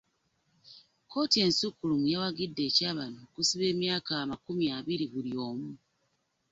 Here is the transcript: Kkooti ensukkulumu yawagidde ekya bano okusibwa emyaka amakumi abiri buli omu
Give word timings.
Kkooti 1.03 1.37
ensukkulumu 1.45 2.05
yawagidde 2.13 2.61
ekya 2.69 2.91
bano 2.97 3.17
okusibwa 3.25 3.65
emyaka 3.73 4.11
amakumi 4.23 4.65
abiri 4.77 5.05
buli 5.13 5.31
omu 5.49 5.71